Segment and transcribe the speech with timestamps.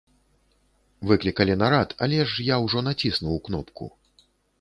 [1.09, 3.91] Выклікалі нарад, але ж я ўжо націснуў кнопку.